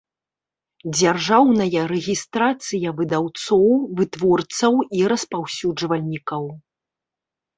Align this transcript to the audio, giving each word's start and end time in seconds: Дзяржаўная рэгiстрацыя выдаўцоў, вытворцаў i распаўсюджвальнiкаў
Дзяржаўная 0.99 1.81
рэгiстрацыя 1.91 2.93
выдаўцоў, 3.01 3.67
вытворцаў 3.99 4.73
i 5.01 5.05
распаўсюджвальнiкаў 5.13 6.45